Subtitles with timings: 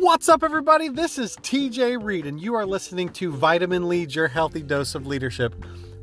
[0.00, 0.88] What's up, everybody?
[0.88, 5.06] This is TJ Reed, and you are listening to Vitamin Lead Your Healthy Dose of
[5.06, 5.54] Leadership.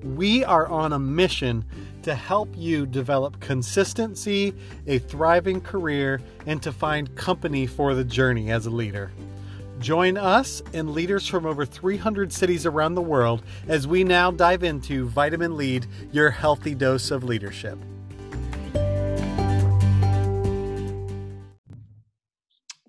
[0.04, 1.66] We are on a mission
[2.04, 4.54] to help you develop consistency,
[4.86, 9.12] a thriving career, and to find company for the journey as a leader.
[9.80, 14.62] Join us and leaders from over 300 cities around the world as we now dive
[14.62, 17.80] into Vitamin Lead Your Healthy Dose of Leadership.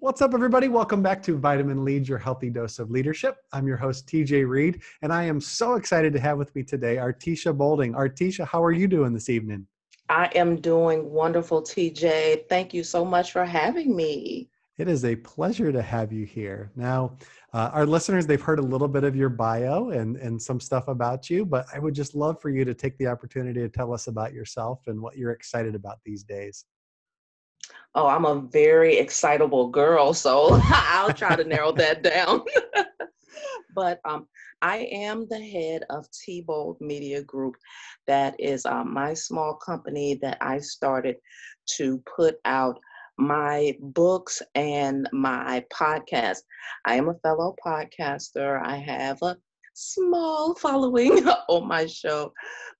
[0.08, 0.68] What's up, everybody?
[0.68, 3.36] Welcome back to Vitamin Lead, your healthy dose of leadership.
[3.52, 6.96] I'm your host, TJ Reed, and I am so excited to have with me today
[6.96, 7.94] Artisha Bolding.
[7.94, 9.66] Artisha, how are you doing this evening?
[10.08, 12.48] I am doing wonderful, TJ.
[12.48, 14.48] Thank you so much for having me.
[14.78, 16.72] It is a pleasure to have you here.
[16.74, 17.18] Now,
[17.52, 20.88] uh, our listeners, they've heard a little bit of your bio and, and some stuff
[20.88, 23.92] about you, but I would just love for you to take the opportunity to tell
[23.92, 26.64] us about yourself and what you're excited about these days.
[27.94, 32.42] Oh, I'm a very excitable girl, so I'll try to narrow that down.
[33.74, 34.26] but um,
[34.62, 37.56] I am the head of T-Bold Media Group.
[38.06, 41.16] That is um, my small company that I started
[41.76, 42.78] to put out
[43.18, 46.38] my books and my podcast.
[46.84, 48.62] I am a fellow podcaster.
[48.64, 49.36] I have a
[49.74, 52.32] small following on my show,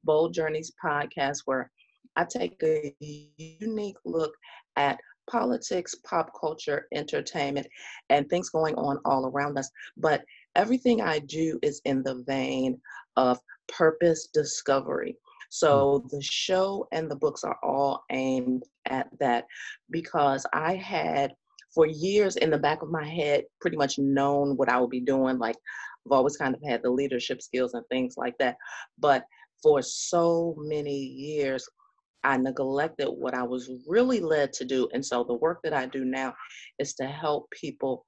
[0.05, 1.71] Bold Journeys Podcast, where
[2.17, 4.33] I take a unique look
[4.79, 4.99] at
[5.29, 7.67] politics, pop culture, entertainment,
[8.09, 9.71] and things going on all around us.
[9.97, 10.25] But
[10.57, 12.81] everything I do is in the vein
[13.17, 15.17] of purpose discovery.
[15.51, 16.11] So mm.
[16.11, 19.47] the show and the books are all aimed at that
[19.91, 21.35] because I had
[21.75, 25.01] for years in the back of my head pretty much known what I would be
[25.01, 25.39] doing.
[25.39, 25.57] Like
[26.07, 28.57] I've always kind of had the leadership skills and things like that.
[28.99, 29.25] But
[29.63, 31.69] for so many years,
[32.25, 34.89] I neglected what I was really led to do.
[34.93, 36.35] And so the work that I do now
[36.79, 38.05] is to help people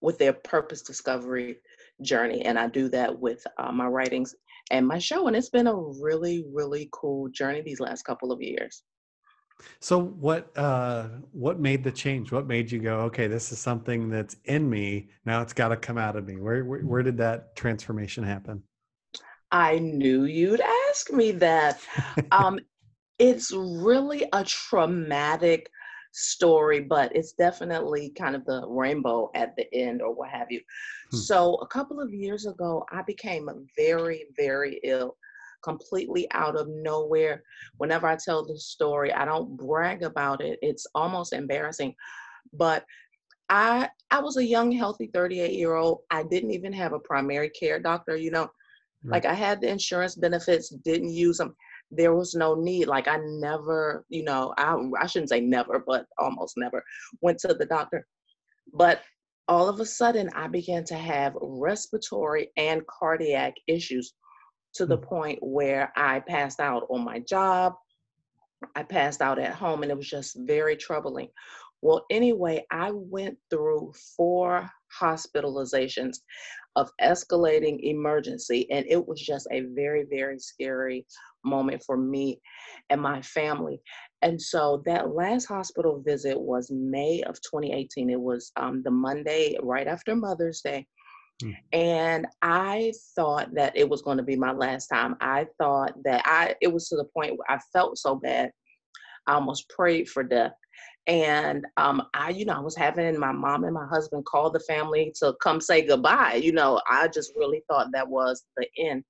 [0.00, 1.56] with their purpose discovery
[2.02, 2.42] journey.
[2.44, 4.34] And I do that with uh, my writings
[4.70, 5.26] and my show.
[5.26, 8.82] And it's been a really, really cool journey these last couple of years.
[9.80, 12.30] So what uh what made the change?
[12.30, 15.08] What made you go, okay, this is something that's in me.
[15.24, 16.36] Now it's got to come out of me.
[16.36, 18.62] Where, where where did that transformation happen?
[19.50, 21.80] I knew you'd ask me that.
[22.30, 22.60] um
[23.18, 25.70] it's really a traumatic
[26.12, 30.60] story, but it's definitely kind of the rainbow at the end or what have you.
[31.10, 31.16] Hmm.
[31.16, 35.16] So, a couple of years ago, I became very, very ill,
[35.62, 37.42] completely out of nowhere.
[37.78, 41.94] Whenever I tell the story, I don't brag about it, it's almost embarrassing.
[42.52, 42.84] But
[43.48, 46.00] I I was a young, healthy 38 year old.
[46.10, 48.50] I didn't even have a primary care doctor, you know.
[49.04, 49.22] Right.
[49.22, 51.54] Like I had the insurance benefits, didn't use them
[51.90, 52.86] there was no need.
[52.86, 56.82] Like I never, you know, I I shouldn't say never, but almost never
[57.20, 58.06] went to the doctor.
[58.74, 59.02] But
[59.48, 64.14] all of a sudden I began to have respiratory and cardiac issues
[64.74, 65.04] to the hmm.
[65.04, 67.74] point where I passed out on my job.
[68.74, 71.28] I passed out at home and it was just very troubling.
[71.80, 74.68] Well, anyway, I went through four
[75.00, 76.18] hospitalizations
[76.78, 81.04] of escalating emergency, and it was just a very, very scary
[81.44, 82.40] moment for me
[82.90, 83.80] and my family.
[84.22, 88.10] And so that last hospital visit was May of 2018.
[88.10, 90.86] It was um, the Monday right after Mother's Day.
[91.42, 91.56] Mm.
[91.72, 95.16] And I thought that it was going to be my last time.
[95.20, 98.50] I thought that I, it was to the point where I felt so bad.
[99.26, 100.52] I almost prayed for death.
[101.08, 104.60] And um, I, you know, I was having my mom and my husband call the
[104.60, 106.34] family to come say goodbye.
[106.34, 109.04] You know, I just really thought that was the end.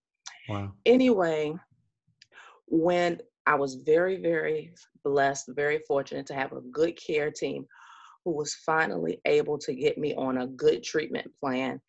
[0.48, 0.72] Wow.
[0.86, 1.54] Anyway,
[2.66, 4.72] when I was very, very
[5.04, 7.66] blessed, very fortunate to have a good care team
[8.24, 11.80] who was finally able to get me on a good treatment plan.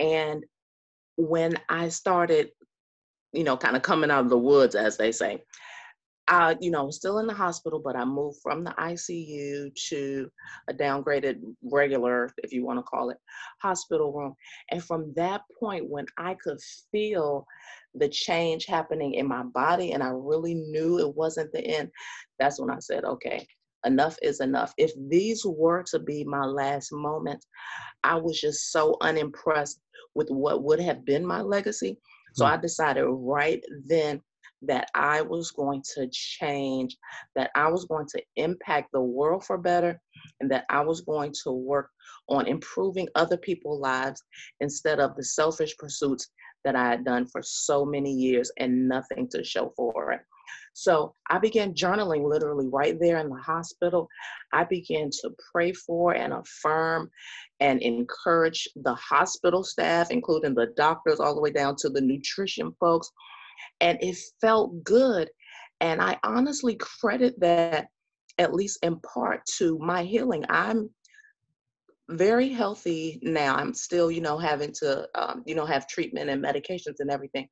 [0.00, 0.44] And
[1.16, 2.50] when I started,
[3.32, 5.42] you know, kind of coming out of the woods, as they say,
[6.26, 10.30] I, you know, still in the hospital, but I moved from the ICU to
[10.68, 13.18] a downgraded regular, if you want to call it,
[13.60, 14.34] hospital room.
[14.70, 16.58] And from that point, when I could
[16.90, 17.46] feel
[17.94, 21.90] the change happening in my body and I really knew it wasn't the end,
[22.38, 23.46] that's when I said, okay,
[23.84, 24.72] enough is enough.
[24.78, 27.46] If these were to be my last moments,
[28.02, 29.78] I was just so unimpressed
[30.14, 31.98] with what would have been my legacy.
[32.34, 32.54] So mm-hmm.
[32.54, 34.22] I decided right then
[34.66, 36.96] that I was going to change,
[37.34, 40.00] that I was going to impact the world for better,
[40.40, 41.90] and that I was going to work
[42.28, 44.22] on improving other people's lives
[44.60, 46.28] instead of the selfish pursuits
[46.64, 50.20] that I had done for so many years and nothing to show for it.
[50.72, 54.08] So I began journaling literally right there in the hospital.
[54.52, 57.10] I began to pray for and affirm
[57.60, 62.72] and encourage the hospital staff, including the doctors, all the way down to the nutrition
[62.80, 63.10] folks.
[63.80, 65.30] And it felt good.
[65.80, 67.88] And I honestly credit that,
[68.38, 70.44] at least in part, to my healing.
[70.48, 70.90] I'm
[72.08, 73.56] very healthy now.
[73.56, 77.48] I'm still, you know, having to, um, you know, have treatment and medications and everything,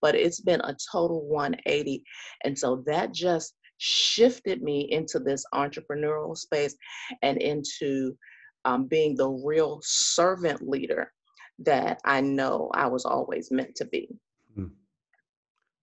[0.00, 2.02] but it's been a total 180.
[2.44, 6.76] And so that just shifted me into this entrepreneurial space
[7.22, 8.16] and into
[8.64, 11.12] um, being the real servant leader
[11.60, 14.08] that I know I was always meant to be.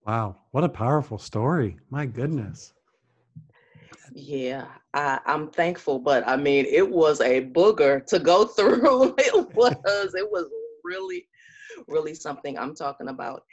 [0.07, 1.77] Wow, what a powerful story.
[1.89, 2.73] My goodness.
[4.13, 9.13] Yeah, I, I'm thankful, but I mean, it was a booger to go through.
[9.17, 10.45] it was, it was
[10.85, 11.27] really,
[11.89, 12.57] really something.
[12.57, 13.43] I'm talking about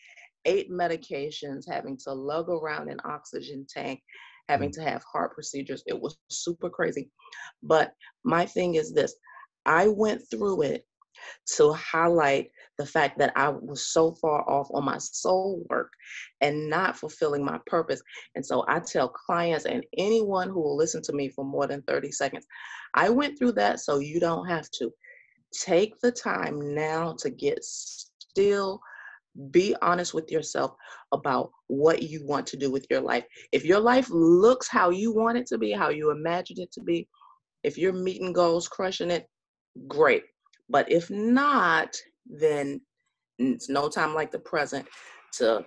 [0.45, 4.01] eight medications, having to lug around an oxygen tank,
[4.49, 4.75] having mm.
[4.75, 5.83] to have heart procedures.
[5.89, 7.11] It was super crazy.
[7.65, 7.91] But
[8.25, 9.17] my thing is this
[9.67, 10.87] I went through it
[11.57, 15.93] to highlight the fact that I was so far off on my soul work
[16.41, 18.03] and not fulfilling my purpose.
[18.35, 21.83] And so I tell clients and anyone who will listen to me for more than
[21.83, 22.47] 30 seconds,
[22.95, 24.91] I went through that so you don't have to.
[25.61, 28.81] Take the time now to get still.
[29.51, 30.75] Be honest with yourself
[31.13, 33.25] about what you want to do with your life.
[33.53, 36.81] If your life looks how you want it to be, how you imagined it to
[36.81, 37.09] be,
[37.63, 39.29] if you're meeting goals, crushing it,
[39.89, 40.25] great
[40.69, 42.81] but if not, then
[43.39, 44.87] it's no time like the present
[45.33, 45.65] to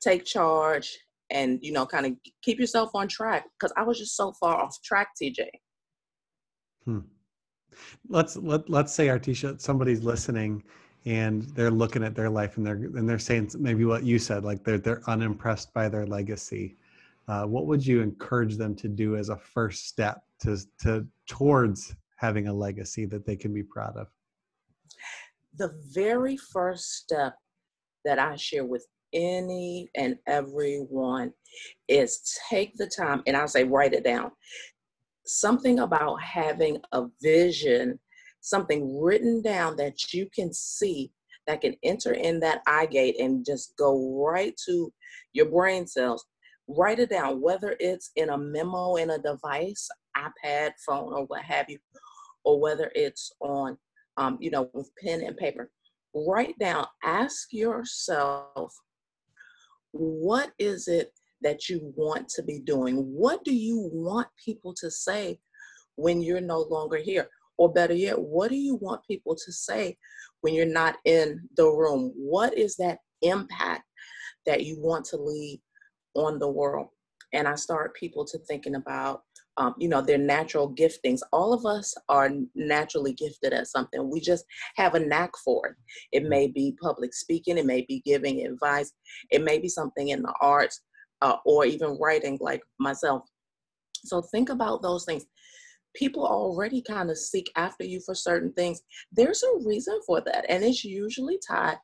[0.00, 0.96] take charge
[1.30, 2.12] and you know kind of
[2.42, 5.46] keep yourself on track because i was just so far off track tj
[6.84, 7.00] hmm.
[8.08, 10.62] let's let, let's say artisha somebody's listening
[11.06, 14.44] and they're looking at their life and they're and they're saying maybe what you said
[14.44, 16.76] like they're they're unimpressed by their legacy
[17.26, 21.94] uh, what would you encourage them to do as a first step to to towards
[22.16, 24.08] having a legacy that they can be proud of?
[25.56, 27.36] The very first step
[28.04, 31.32] that I share with any and everyone
[31.88, 32.20] is
[32.50, 34.32] take the time, and I'll say write it down.
[35.26, 37.98] Something about having a vision,
[38.40, 41.12] something written down that you can see
[41.46, 44.92] that can enter in that eye gate and just go right to
[45.32, 46.24] your brain cells.
[46.66, 51.42] Write it down, whether it's in a memo in a device, iPad, phone, or what
[51.42, 51.78] have you,
[52.44, 53.76] or whether it's on,
[54.16, 55.70] um, you know, with pen and paper.
[56.14, 58.72] Write down, ask yourself,
[59.92, 61.12] what is it
[61.42, 62.96] that you want to be doing?
[62.96, 65.38] What do you want people to say
[65.96, 67.28] when you're no longer here?
[67.56, 69.96] Or better yet, what do you want people to say
[70.40, 72.12] when you're not in the room?
[72.16, 73.84] What is that impact
[74.46, 75.60] that you want to leave
[76.14, 76.88] on the world?
[77.32, 79.22] And I start people to thinking about
[79.56, 81.20] um, you know, their natural giftings.
[81.32, 84.10] All of us are naturally gifted at something.
[84.10, 84.44] We just
[84.76, 85.76] have a knack for it.
[86.12, 88.92] It may be public speaking, it may be giving advice,
[89.30, 90.82] it may be something in the arts,
[91.22, 93.22] uh, or even writing, like myself.
[94.04, 95.24] So think about those things.
[95.94, 98.82] People already kind of seek after you for certain things.
[99.12, 101.78] There's a reason for that, and it's usually tied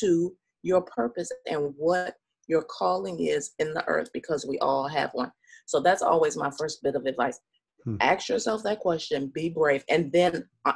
[0.00, 2.14] to your purpose and what
[2.46, 5.32] your calling is in the earth because we all have one.
[5.70, 7.38] So that's always my first bit of advice.
[7.84, 7.94] Hmm.
[8.00, 10.72] Ask yourself that question, be brave, and then uh,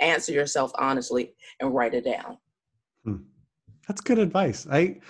[0.00, 2.36] answer yourself honestly and write it down.
[3.04, 3.16] Hmm.
[3.86, 4.66] That's good advice.
[4.70, 5.00] I,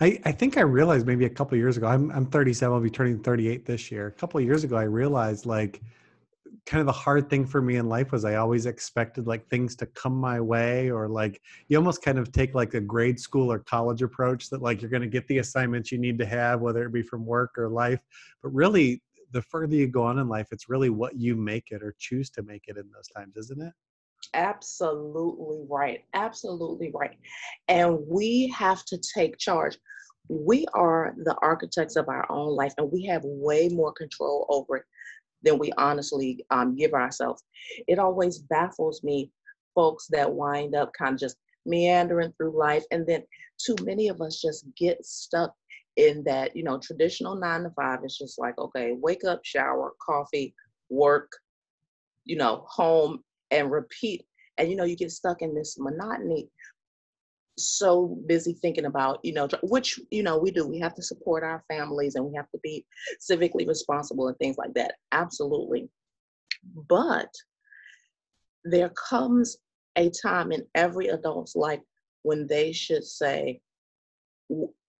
[0.00, 1.86] I, I think I realized maybe a couple years ago.
[1.86, 2.74] I'm I'm 37.
[2.74, 4.08] I'll be turning 38 this year.
[4.08, 5.80] A couple years ago, I realized like
[6.66, 9.76] kind of the hard thing for me in life was I always expected like things
[9.76, 13.52] to come my way or like you almost kind of take like a grade school
[13.52, 16.60] or college approach that like you're going to get the assignments you need to have
[16.60, 18.00] whether it be from work or life
[18.42, 19.02] but really
[19.32, 22.30] the further you go on in life it's really what you make it or choose
[22.30, 23.72] to make it in those times isn't it?
[24.32, 27.18] Absolutely right absolutely right
[27.68, 29.76] and we have to take charge.
[30.28, 34.78] We are the architects of our own life and we have way more control over
[34.78, 34.84] it
[35.44, 37.44] than we honestly um, give ourselves.
[37.86, 39.30] It always baffles me,
[39.74, 41.36] folks that wind up kind of just
[41.66, 42.84] meandering through life.
[42.90, 43.22] And then
[43.58, 45.52] too many of us just get stuck
[45.96, 48.00] in that, you know, traditional nine to five.
[48.02, 50.54] It's just like, okay, wake up, shower, coffee,
[50.90, 51.30] work,
[52.24, 54.24] you know, home, and repeat.
[54.58, 56.48] And, you know, you get stuck in this monotony
[57.56, 61.44] so busy thinking about you know which you know we do we have to support
[61.44, 62.84] our families and we have to be
[63.20, 65.88] civically responsible and things like that absolutely
[66.88, 67.32] but
[68.64, 69.58] there comes
[69.96, 71.80] a time in every adult's life
[72.22, 73.60] when they should say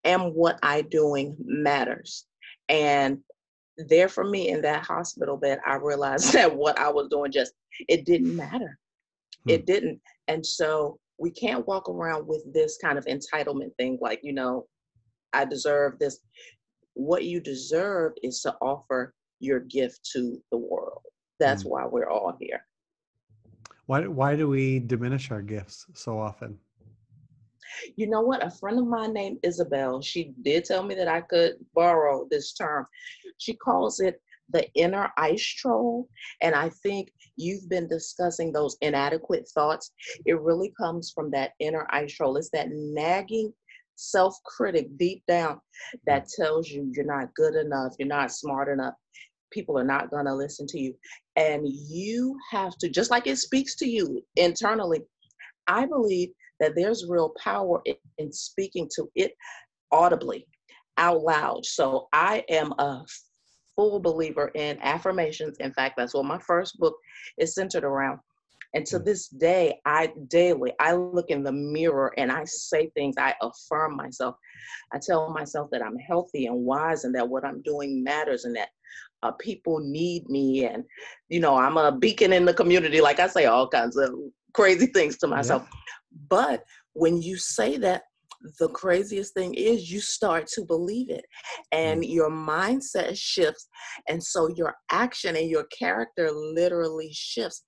[0.04, 2.26] am what I doing matters.
[2.68, 3.18] And
[3.76, 7.52] there for me in that hospital bed, I realized that what I was doing just
[7.88, 8.78] it didn't matter.
[9.44, 9.50] Hmm.
[9.50, 10.00] It didn't.
[10.28, 14.66] And so we can't walk around with this kind of entitlement thing like, you know,
[15.32, 16.20] I deserve this.
[16.94, 21.02] What you deserve is to offer your gift to the world.
[21.40, 21.70] That's hmm.
[21.70, 22.64] why we're all here.
[23.86, 26.58] Why why do we diminish our gifts so often?
[27.96, 28.44] You know what?
[28.44, 32.54] A friend of mine named Isabel, she did tell me that I could borrow this
[32.54, 32.86] term.
[33.38, 34.20] She calls it
[34.54, 36.08] the inner ice troll.
[36.40, 39.92] And I think you've been discussing those inadequate thoughts.
[40.24, 42.38] It really comes from that inner ice troll.
[42.38, 43.52] It's that nagging
[43.96, 45.60] self critic deep down
[46.06, 46.28] that mm.
[46.36, 48.94] tells you you're not good enough, you're not smart enough,
[49.52, 50.94] people are not going to listen to you.
[51.36, 55.00] And you have to, just like it speaks to you internally,
[55.66, 56.30] I believe
[56.60, 59.34] that there's real power in, in speaking to it
[59.90, 60.46] audibly
[60.96, 61.66] out loud.
[61.66, 63.04] So I am a
[63.76, 65.56] full believer in affirmations.
[65.60, 66.96] In fact, that's what my first book
[67.38, 68.18] is centered around.
[68.74, 69.04] And to mm.
[69.04, 73.14] this day, I daily I look in the mirror and I say things.
[73.18, 74.36] I affirm myself.
[74.92, 78.54] I tell myself that I'm healthy and wise, and that what I'm doing matters, and
[78.56, 78.68] that
[79.22, 80.66] uh, people need me.
[80.66, 80.84] And
[81.28, 83.00] you know, I'm a beacon in the community.
[83.00, 84.10] Like I say, all kinds of
[84.52, 85.62] crazy things to myself.
[85.62, 85.78] Yeah.
[86.28, 88.02] But when you say that,
[88.58, 91.24] the craziest thing is you start to believe it
[91.72, 92.12] and mm.
[92.12, 93.68] your mindset shifts
[94.08, 97.64] and so your action and your character literally shifts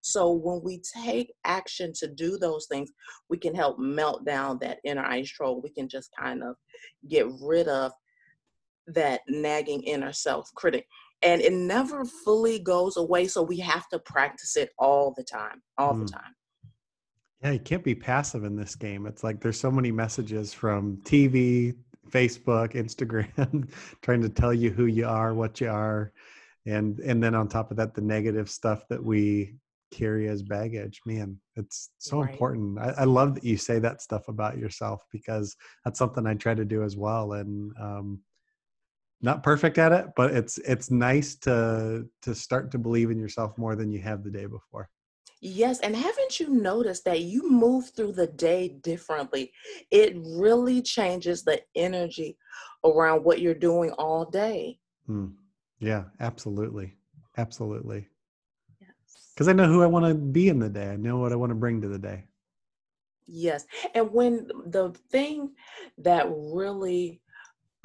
[0.00, 2.90] so when we take action to do those things
[3.28, 6.56] we can help melt down that inner ice troll we can just kind of
[7.08, 7.92] get rid of
[8.86, 10.86] that nagging inner self critic
[11.22, 15.62] and it never fully goes away so we have to practice it all the time
[15.78, 16.06] all mm.
[16.06, 16.34] the time
[17.44, 19.06] yeah, you can't be passive in this game.
[19.06, 21.76] It's like there's so many messages from TV,
[22.08, 23.70] Facebook, Instagram
[24.02, 26.10] trying to tell you who you are, what you are.
[26.64, 29.56] And and then on top of that, the negative stuff that we
[29.92, 31.02] carry as baggage.
[31.04, 32.32] Man, it's so right.
[32.32, 32.78] important.
[32.78, 36.54] I, I, love that you say that stuff about yourself because that's something I try
[36.54, 37.34] to do as well.
[37.34, 38.20] And um
[39.20, 43.56] not perfect at it, but it's it's nice to to start to believe in yourself
[43.58, 44.88] more than you have the day before.
[45.46, 49.52] Yes, and haven't you noticed that you move through the day differently?
[49.90, 52.38] It really changes the energy
[52.82, 54.78] around what you're doing all day.
[55.06, 55.26] Hmm.
[55.80, 56.94] Yeah, absolutely.
[57.36, 58.08] Absolutely.
[58.80, 59.32] Yes.
[59.34, 61.36] Because I know who I want to be in the day, I know what I
[61.36, 62.24] want to bring to the day.
[63.26, 63.66] Yes.
[63.94, 65.50] And when the thing
[65.98, 67.20] that really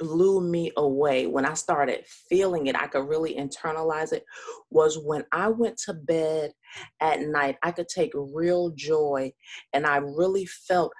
[0.00, 4.24] blew me away when I started feeling it, I could really internalize it,
[4.70, 6.52] was when I went to bed
[7.00, 9.32] at night, I could take real joy
[9.72, 10.92] and I really felt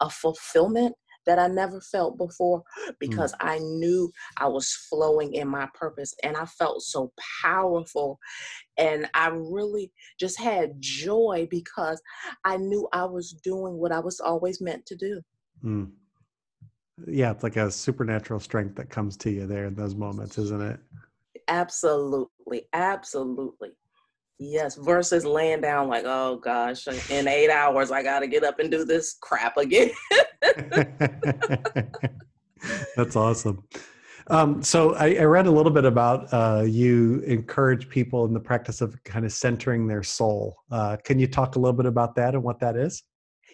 [0.00, 0.94] a fulfillment
[1.26, 2.94] that I never felt before mm.
[2.98, 3.36] because mm.
[3.40, 8.18] I knew I was flowing in my purpose and I felt so powerful.
[8.76, 12.02] And I really just had joy because
[12.44, 15.20] I knew I was doing what I was always meant to do.
[15.64, 15.90] Mm
[17.06, 20.62] yeah, it's like a supernatural strength that comes to you there in those moments, isn't
[20.62, 20.80] it?
[21.48, 22.66] Absolutely.
[22.72, 23.70] Absolutely.
[24.38, 24.76] Yes.
[24.76, 28.70] Versus laying down like, oh gosh, in eight hours, I got to get up and
[28.70, 29.90] do this crap again.
[32.96, 33.64] That's awesome.
[34.28, 38.38] Um, so I, I, read a little bit about uh, you encourage people in the
[38.38, 40.56] practice of kind of centering their soul.
[40.70, 43.02] Uh, can you talk a little bit about that and what that is?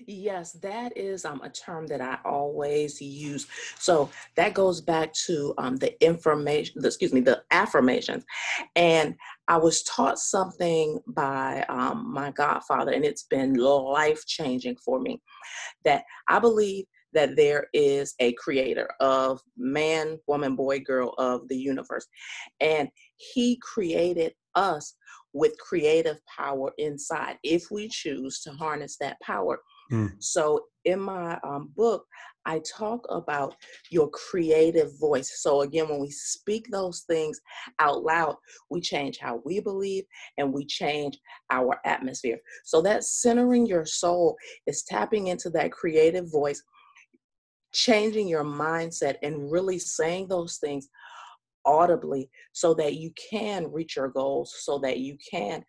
[0.06, 3.46] Yes, that is um, a term that I always use.
[3.78, 8.24] So that goes back to um, the information, the, excuse me, the affirmations.
[8.74, 9.14] And
[9.48, 15.22] I was taught something by um, my godfather, and it's been life changing for me.
[15.84, 21.56] That I believe that there is a creator of man, woman, boy, girl of the
[21.56, 22.06] universe.
[22.60, 24.94] And he created us
[25.32, 29.60] with creative power inside if we choose to harness that power.
[29.92, 30.12] Mm.
[30.18, 32.06] So in my um, book,
[32.46, 33.56] I talk about
[33.90, 35.40] your creative voice.
[35.42, 37.40] So again, when we speak those things
[37.80, 38.36] out loud,
[38.70, 40.04] we change how we believe
[40.38, 41.18] and we change
[41.50, 42.38] our atmosphere.
[42.64, 46.62] So that centering your soul is tapping into that creative voice,
[47.72, 50.88] changing your mindset and really saying those things
[51.66, 55.64] audibly so that you can reach your goals so that you can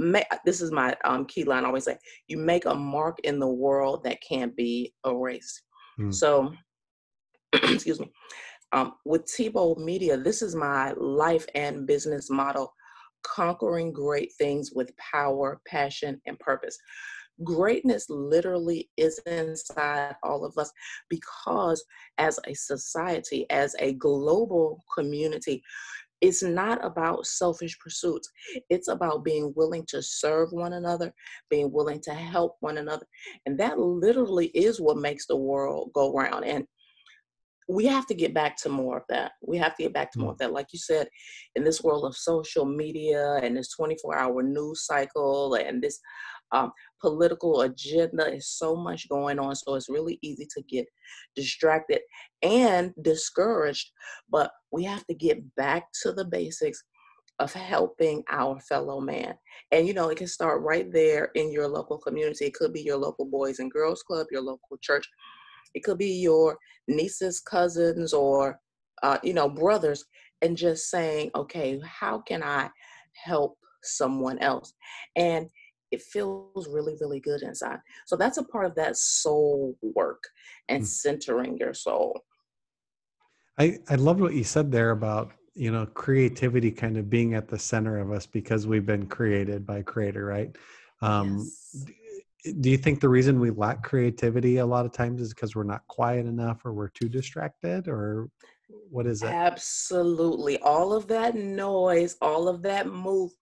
[0.00, 3.38] make, this is my um, key line I always say you make a mark in
[3.38, 5.62] the world that can't be erased.
[5.98, 6.14] Mm.
[6.14, 6.52] so
[7.52, 8.10] excuse me.
[8.72, 12.72] Um, with T-Bold Media this is my life and business model
[13.22, 16.78] conquering great things with power passion and purpose.
[17.42, 20.70] Greatness literally is inside all of us
[21.08, 21.82] because
[22.18, 25.62] as a society, as a global community,
[26.20, 28.28] it's not about selfish pursuits.
[28.68, 31.12] It's about being willing to serve one another,
[31.48, 33.06] being willing to help one another.
[33.46, 36.44] And that literally is what makes the world go round.
[36.44, 36.66] And
[37.68, 39.32] we have to get back to more of that.
[39.46, 40.40] We have to get back to more of mm.
[40.40, 40.52] that.
[40.52, 41.08] Like you said,
[41.54, 46.00] in this world of social media and this 24 hour news cycle and this
[46.52, 49.54] um, political agenda is so much going on.
[49.54, 50.86] So it's really easy to get
[51.34, 52.00] distracted
[52.42, 53.90] and discouraged.
[54.30, 56.82] But we have to get back to the basics
[57.38, 59.34] of helping our fellow man.
[59.72, 62.44] And you know, it can start right there in your local community.
[62.46, 65.08] It could be your local boys and girls club, your local church.
[65.74, 68.60] It could be your nieces, cousins, or
[69.02, 70.04] uh, you know, brothers,
[70.42, 72.68] and just saying, okay, how can I
[73.14, 74.74] help someone else?
[75.16, 75.48] And
[75.90, 77.78] it feels really, really good inside.
[78.06, 80.24] So that's a part of that soul work
[80.68, 80.86] and mm.
[80.86, 82.24] centering your soul.
[83.58, 87.48] I, I loved what you said there about, you know, creativity kind of being at
[87.48, 90.54] the center of us because we've been created by creator, right?
[91.02, 91.86] Um, yes.
[92.60, 95.62] Do you think the reason we lack creativity a lot of times is because we're
[95.62, 98.30] not quiet enough or we're too distracted or
[98.88, 99.26] what is it?
[99.26, 100.58] Absolutely.
[100.60, 103.34] All of that noise, all of that movement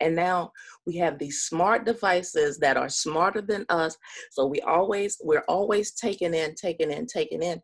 [0.00, 0.52] and now
[0.86, 3.96] we have these smart devices that are smarter than us.
[4.30, 7.60] So we always, we're always taking in, taking in, taking in.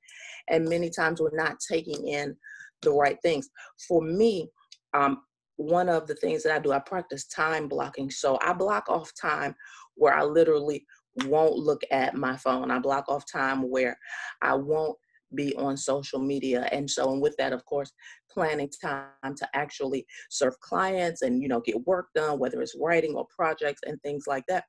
[0.48, 2.36] And many times we're not taking in
[2.82, 3.48] the right things.
[3.88, 4.50] For me,
[4.92, 5.22] um,
[5.56, 8.10] one of the things that I do, I practice time blocking.
[8.10, 9.54] So I block off time
[9.94, 10.84] where I literally
[11.26, 12.70] won't look at my phone.
[12.70, 13.96] I block off time where
[14.42, 14.98] I won't
[15.34, 16.68] be on social media.
[16.72, 17.92] And so, and with that, of course,
[18.30, 23.14] planning time to actually serve clients and, you know, get work done, whether it's writing
[23.14, 24.64] or projects and things like that.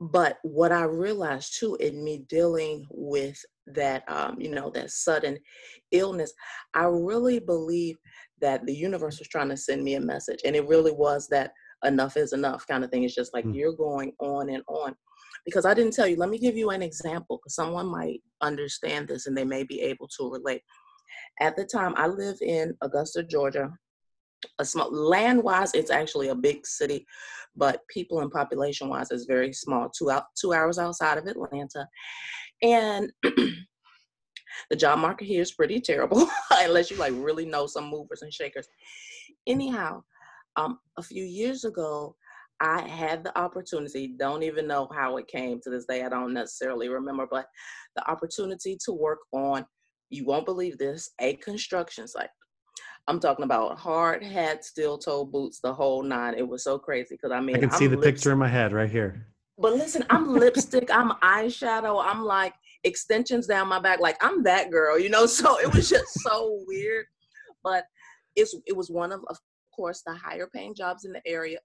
[0.00, 5.38] But what I realized too in me dealing with that, um, you know, that sudden
[5.90, 6.32] illness,
[6.72, 7.96] I really believe
[8.40, 10.40] that the universe was trying to send me a message.
[10.44, 11.52] And it really was that
[11.84, 13.04] enough is enough kind of thing.
[13.04, 13.54] It's just like mm.
[13.54, 14.94] you're going on and on
[15.44, 16.16] because I didn't tell you.
[16.16, 19.80] Let me give you an example because someone might understand this and they may be
[19.80, 20.62] able to relate.
[21.40, 23.72] At the time, I live in Augusta, Georgia.
[24.58, 27.04] A small land wise, it's actually a big city,
[27.56, 29.90] but people and population wise, it's very small.
[29.90, 31.86] Two out two hours outside of Atlanta,
[32.62, 38.22] and the job market here is pretty terrible unless you like really know some movers
[38.22, 38.66] and shakers.
[39.46, 40.02] Anyhow,
[40.60, 42.14] um, a few years ago,
[42.60, 46.34] I had the opportunity, don't even know how it came to this day, I don't
[46.34, 47.46] necessarily remember, but
[47.96, 49.64] the opportunity to work on,
[50.10, 52.28] you won't believe this, a construction site.
[53.08, 56.34] I'm talking about hard hat, steel toe boots, the whole nine.
[56.36, 58.48] It was so crazy because I mean, I can I'm see the picture in my
[58.48, 59.26] head right here.
[59.56, 64.70] But listen, I'm lipstick, I'm eyeshadow, I'm like extensions down my back, like I'm that
[64.70, 65.26] girl, you know.
[65.40, 67.06] So it was just so weird,
[67.64, 67.84] but
[68.36, 69.38] it's it was one of, of
[69.70, 71.58] course, the higher paying jobs in the area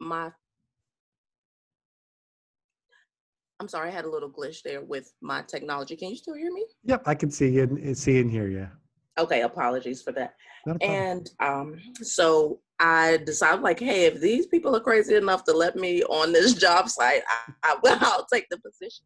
[0.00, 0.30] my
[3.60, 5.94] I'm sorry, I had a little glitch there with my technology.
[5.94, 6.64] Can you still hear me?
[6.84, 8.66] Yep, I can see and see and hear you.
[9.18, 10.32] Okay, apologies for that.
[10.80, 15.76] And um, so I decided, like, hey, if these people are crazy enough to let
[15.76, 17.20] me on this job site,
[17.62, 19.04] I, I I'll take the position.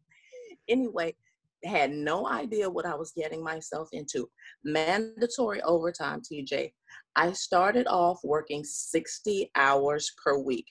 [0.69, 1.13] Anyway,
[1.63, 4.29] had no idea what I was getting myself into.
[4.63, 6.71] Mandatory overtime, TJ.
[7.15, 10.65] I started off working 60 hours per week.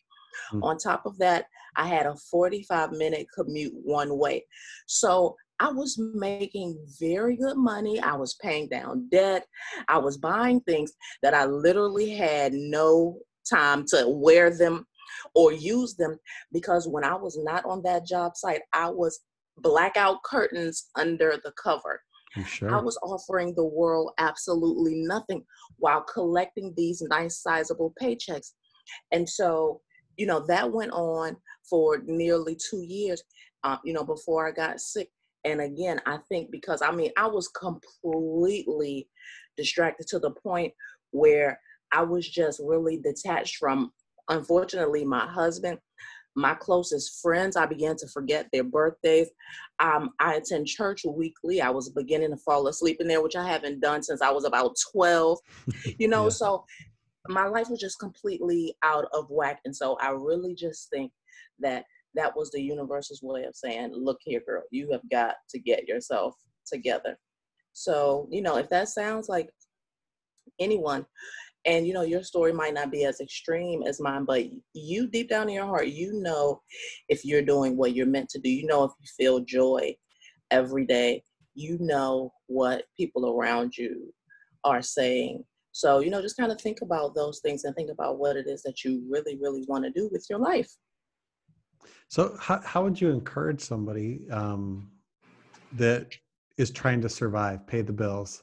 [0.52, 0.64] Mm-hmm.
[0.64, 4.44] On top of that, I had a 45 minute commute one way.
[4.86, 8.00] So I was making very good money.
[8.00, 9.46] I was paying down debt.
[9.88, 10.92] I was buying things
[11.22, 13.18] that I literally had no
[13.48, 14.86] time to wear them
[15.34, 16.18] or use them
[16.52, 19.20] because when I was not on that job site, I was
[19.58, 22.00] blackout curtains under the cover.
[22.46, 22.74] Sure?
[22.74, 25.44] I was offering the world absolutely nothing
[25.78, 28.54] while collecting these nice sizable paychecks.
[29.12, 29.80] And so
[30.16, 31.36] you know, that went on
[31.68, 33.22] for nearly two years,
[33.64, 35.10] uh, you know, before I got sick.
[35.44, 39.08] And again, I think because I mean, I was completely
[39.56, 40.72] distracted to the point
[41.10, 41.60] where
[41.92, 43.92] I was just really detached from,
[44.28, 45.78] unfortunately, my husband,
[46.36, 47.56] my closest friends.
[47.56, 49.28] I began to forget their birthdays.
[49.80, 51.60] Um, I attend church weekly.
[51.60, 54.44] I was beginning to fall asleep in there, which I haven't done since I was
[54.44, 55.38] about 12,
[55.98, 56.30] you know, yeah.
[56.30, 56.64] so
[57.28, 59.60] my life was just completely out of whack.
[59.64, 61.10] And so I really just think
[61.60, 65.58] that that was the universe's way of saying, look here, girl, you have got to
[65.58, 66.34] get yourself
[66.66, 67.18] together.
[67.72, 69.50] So, you know, if that sounds like
[70.60, 71.06] anyone,
[71.66, 75.28] and you know your story might not be as extreme as mine but you deep
[75.28, 76.60] down in your heart you know
[77.08, 78.50] if you're doing what you're meant to do.
[78.50, 79.94] You know if you feel joy
[80.50, 81.22] every day.
[81.54, 84.12] You know what people around you
[84.64, 85.44] are saying.
[85.72, 88.46] So you know just kind of think about those things and think about what it
[88.46, 90.70] is that you really really want to do with your life.
[92.08, 94.90] So how, how would you encourage somebody um,
[95.72, 96.14] that
[96.58, 98.42] is trying to survive pay the bills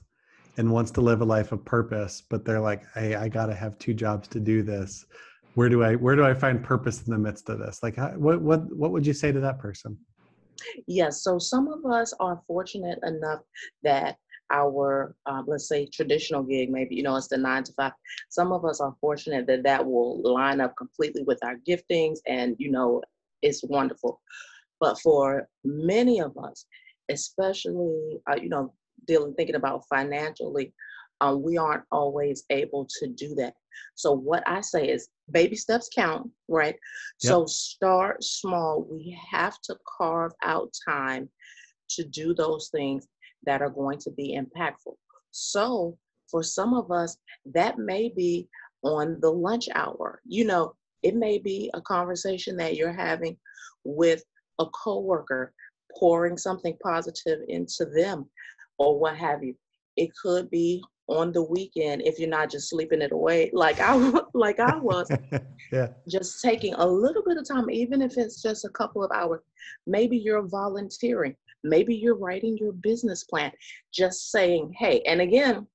[0.58, 3.78] and wants to live a life of purpose but they're like hey i gotta have
[3.80, 5.06] two jobs to do this.
[5.56, 7.84] Where do i where do i find purpose in the midst of this?
[7.84, 9.98] Like how, what what what would you say to that person?
[10.88, 13.42] Yes so some of us are fortunate enough
[13.84, 14.18] that
[14.54, 17.94] our um, let's say traditional gig maybe you know it's the nine to five
[18.30, 22.56] some of us are fortunate that that will line up completely with our giftings and
[22.60, 23.02] you know
[23.42, 24.22] it's wonderful.
[24.80, 26.66] But for many of us
[27.10, 28.74] especially uh, you know
[29.08, 30.74] dealing thinking about financially
[31.22, 33.54] um, we aren't always able to do that.
[33.96, 36.76] So what i say is baby steps count right?
[37.22, 37.32] Yep.
[37.32, 38.88] so start small.
[38.90, 41.30] We have to carve out time
[41.92, 43.08] to do those things
[43.46, 44.96] that are going to be impactful.
[45.32, 45.98] So
[46.30, 47.18] for some of us
[47.54, 48.48] that may be
[48.84, 50.22] on the lunch hour.
[50.26, 53.38] You know it may be a conversation that you're having
[53.84, 54.24] with
[54.60, 55.54] a coworker
[55.98, 58.30] pouring something positive into them
[58.82, 59.56] or what have you.
[59.96, 63.96] It could be on the weekend if you're not just sleeping it away like I
[64.34, 65.10] like I was.
[65.72, 65.90] yeah.
[66.08, 69.42] Just taking a little bit of time, even if it's just a couple of hours.
[69.86, 71.36] Maybe you're volunteering.
[71.64, 73.52] Maybe you're writing your business plan.
[73.94, 75.68] Just saying, hey, and again,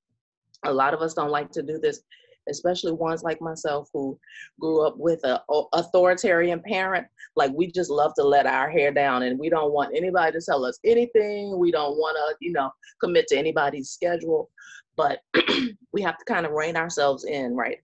[0.65, 2.01] a lot of us don't like to do this
[2.49, 4.17] especially ones like myself who
[4.59, 5.41] grew up with a,
[5.73, 7.07] authoritarian parent
[7.37, 10.43] like we just love to let our hair down and we don't want anybody to
[10.43, 11.57] tell us anything.
[11.57, 14.49] We don't want to you know commit to anybody's schedule.
[14.97, 15.19] But
[15.93, 17.77] we have to kind of rein ourselves in right?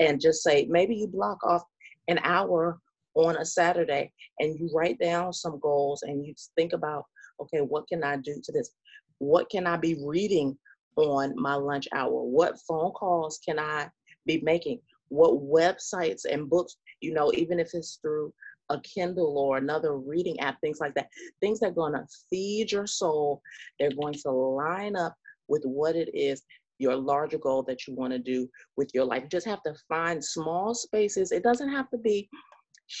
[0.00, 1.62] And just say maybe you block off
[2.08, 2.80] an hour
[3.14, 7.04] on a saturday and you write down some goals and you think about
[7.40, 8.70] okay what can i do to this?
[9.18, 10.58] What can i be reading
[11.04, 12.22] on my lunch hour?
[12.22, 13.88] What phone calls can I
[14.26, 14.80] be making?
[15.08, 18.32] What websites and books, you know, even if it's through
[18.68, 21.08] a Kindle or another reading app, things like that,
[21.40, 23.42] things that are going to feed your soul.
[23.78, 25.14] They're going to line up
[25.48, 26.42] with what it is
[26.80, 29.22] your larger goal that you want to do with your life.
[29.24, 31.30] You just have to find small spaces.
[31.30, 32.28] It doesn't have to be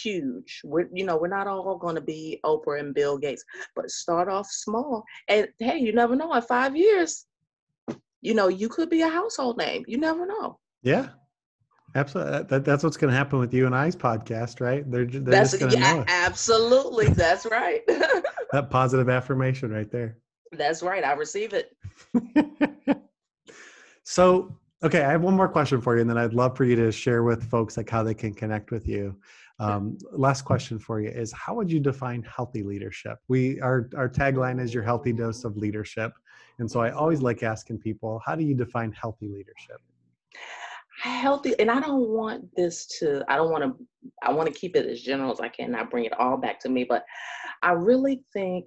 [0.02, 0.60] huge.
[0.64, 4.28] We're, you know, we're not all going to be Oprah and Bill Gates, but start
[4.28, 5.04] off small.
[5.28, 6.32] And hey, you never know.
[6.34, 7.26] In five years,
[8.20, 9.84] you know, you could be a household name.
[9.86, 10.58] You never know.
[10.82, 11.08] Yeah.
[11.94, 12.44] Absolutely.
[12.44, 14.88] That, that's what's going to happen with you and I's podcast, right?
[14.90, 16.04] They're, they're that's, just going to yeah, know.
[16.06, 17.08] Absolutely.
[17.08, 17.80] That's right.
[18.52, 20.16] that positive affirmation right there.
[20.52, 21.04] That's right.
[21.04, 21.76] I receive it.
[24.04, 26.76] so, okay, I have one more question for you, and then I'd love for you
[26.76, 29.16] to share with folks like how they can connect with you.
[29.60, 33.18] Um, last question for you is: How would you define healthy leadership?
[33.28, 36.12] We our our tagline is your healthy dose of leadership.
[36.60, 39.80] And so I always like asking people, how do you define healthy leadership?
[41.02, 43.86] Healthy, and I don't want this to, I don't want to,
[44.22, 46.60] I want to keep it as general as I can, not bring it all back
[46.60, 47.04] to me, but
[47.62, 48.66] I really think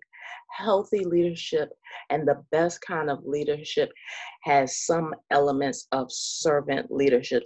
[0.49, 1.69] healthy leadership
[2.10, 3.91] and the best kind of leadership
[4.43, 7.43] has some elements of servant leadership.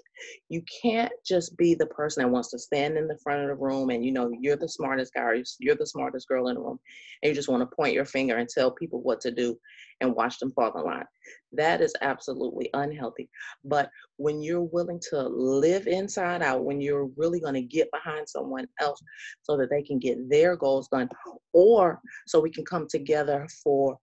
[0.49, 3.55] You can't just be the person that wants to stand in the front of the
[3.55, 6.61] room and you know you're the smartest guy or you're the smartest girl in the
[6.61, 6.79] room
[7.21, 9.57] and you just want to point your finger and tell people what to do
[10.01, 11.05] and watch them fall in line.
[11.53, 13.29] That is absolutely unhealthy.
[13.63, 18.27] But when you're willing to live inside out, when you're really going to get behind
[18.27, 19.01] someone else
[19.41, 21.09] so that they can get their goals done,
[21.53, 23.97] or so we can come together for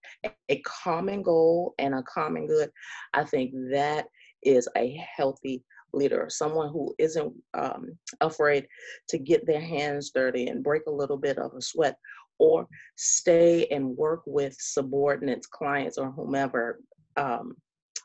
[0.49, 2.69] a common goal and a common good,
[3.13, 4.07] I think that
[4.43, 8.67] is a healthy leader, someone who isn't um, afraid
[9.09, 11.97] to get their hands dirty and break a little bit of a sweat
[12.37, 16.81] or stay and work with subordinates, clients, or whomever,
[17.15, 17.55] um,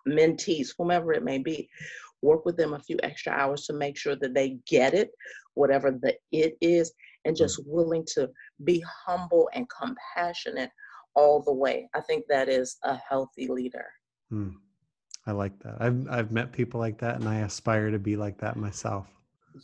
[0.09, 1.69] mentees, whomever it may be,
[2.23, 5.11] work with them a few extra hours to make sure that they get it,
[5.55, 6.93] whatever the it is,
[7.25, 7.65] and just mm.
[7.67, 8.29] willing to
[8.65, 10.71] be humble and compassionate
[11.15, 11.89] all the way.
[11.95, 13.87] I think that is a healthy leader.
[14.31, 14.51] Hmm.
[15.27, 15.77] I like that.
[15.81, 19.07] I've I've met people like that, and I aspire to be like that myself.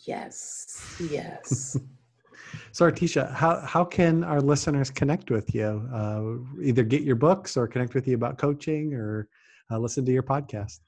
[0.04, 1.78] Yes, yes.
[2.72, 5.88] So, Artisha, how, how can our listeners connect with you?
[5.92, 9.28] Uh, either get your books or connect with you about coaching or
[9.70, 10.80] uh, listen to your podcast?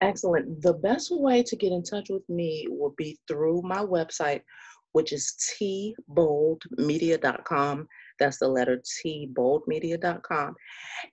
[0.00, 0.62] Excellent.
[0.62, 4.42] The best way to get in touch with me will be through my website,
[4.92, 7.88] which is tboldmedia.com.
[8.18, 10.54] That's the letter T, boldmedia.com.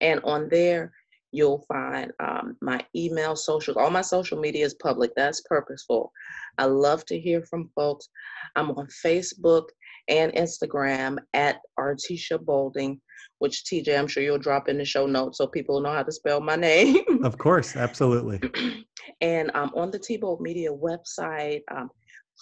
[0.02, 0.94] And on there,
[1.36, 5.12] You'll find um, my email, social, all my social media is public.
[5.18, 6.14] That's purposeful.
[6.58, 8.08] I love to hear from folks.
[8.56, 9.66] I'm on Facebook
[10.08, 13.02] and Instagram at Artisha Bolding,
[13.40, 16.12] which TJ, I'm sure you'll drop in the show notes so people know how to
[16.12, 17.04] spell my name.
[17.26, 18.40] of course, absolutely.
[19.20, 21.90] and um, on the T-Bold Media website, um,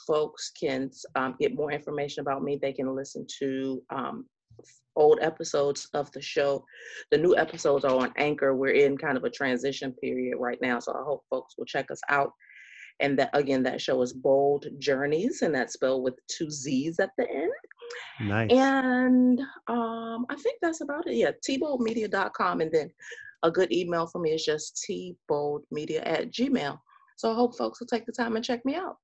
[0.06, 2.60] folks can um, get more information about me.
[2.62, 4.26] They can listen to um,
[4.96, 6.64] old episodes of the show.
[7.12, 8.56] The new episodes are on Anchor.
[8.56, 11.90] We're in kind of a transition period right now, so I hope folks will check
[11.92, 12.32] us out.
[13.00, 17.10] And that again, that show is Bold Journeys, and that's spelled with two Z's at
[17.18, 17.52] the end.
[18.22, 18.52] Nice.
[18.52, 21.16] And um, I think that's about it.
[21.16, 22.62] Yeah, tboldmedia.com.
[22.62, 22.92] And then
[23.42, 26.78] a good email for me is just tboldmedia at gmail.
[27.18, 28.98] So I hope folks will take the time and check me out.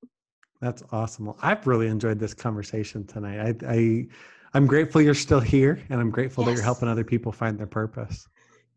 [0.62, 1.26] That's awesome.
[1.26, 3.40] Well, I've really enjoyed this conversation tonight.
[3.64, 4.08] I, I
[4.54, 6.50] I'm grateful you're still here, and I'm grateful yes.
[6.50, 8.28] that you're helping other people find their purpose.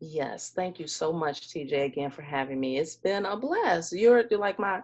[0.00, 2.78] Yes, thank you so much, TJ, again for having me.
[2.78, 3.92] It's been a blast.
[3.92, 4.82] You're, you're like my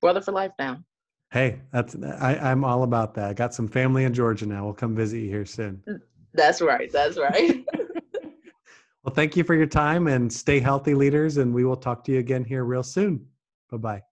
[0.00, 0.82] brother for life now.
[1.30, 3.30] Hey, that's I, I'm all about that.
[3.30, 4.64] I got some family in Georgia now.
[4.64, 5.82] We'll come visit you here soon.
[5.88, 6.00] Mm,
[6.34, 6.90] that's right.
[6.90, 7.64] That's right.
[9.04, 11.36] well, thank you for your time and stay healthy, leaders.
[11.36, 13.26] And we will talk to you again here real soon.
[13.70, 14.02] Bye bye.